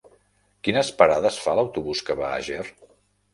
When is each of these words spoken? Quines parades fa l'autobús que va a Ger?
Quines 0.67 0.89
parades 1.01 1.37
fa 1.43 1.55
l'autobús 1.59 2.03
que 2.09 2.17
va 2.23 2.31
a 2.31 2.41
Ger? 2.49 2.65